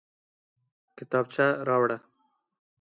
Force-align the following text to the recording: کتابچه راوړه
کتابچه 0.97 1.45
راوړه 1.67 1.97